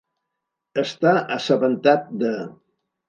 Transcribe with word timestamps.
Estar 0.83 1.13
assabentat 1.35 2.09
de. 2.25 2.33